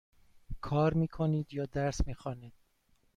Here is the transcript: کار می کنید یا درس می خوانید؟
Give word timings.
کار 0.61 0.93
می 0.93 1.07
کنید 1.07 1.53
یا 1.53 1.65
درس 1.65 2.07
می 2.07 2.13
خوانید؟ 2.13 2.53